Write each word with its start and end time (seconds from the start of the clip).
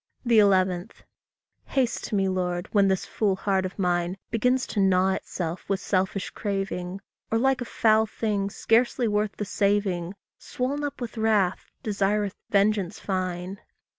11. 0.27 0.89
Haste 1.65 2.03
to 2.05 2.15
me, 2.15 2.27
Lord, 2.27 2.67
when 2.71 2.87
this 2.87 3.05
fool 3.05 3.35
heart 3.35 3.67
of 3.67 3.77
mine 3.77 4.17
Begins 4.31 4.65
to 4.65 4.79
gnaw 4.79 5.09
itself 5.11 5.69
with 5.69 5.79
selfish 5.79 6.31
craving; 6.31 6.99
Or, 7.29 7.37
like 7.37 7.61
a 7.61 7.65
foul 7.65 8.07
thing 8.07 8.49
scarcely 8.49 9.07
worth 9.07 9.37
the 9.37 9.45
saving, 9.45 10.15
Swoln 10.39 10.83
up 10.83 11.01
with 11.01 11.19
wrath, 11.19 11.69
desireth 11.83 12.33
vengeance 12.49 12.99
fine. 12.99 13.59